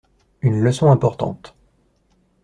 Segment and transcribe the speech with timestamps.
[0.41, 1.55] Une leçon importante.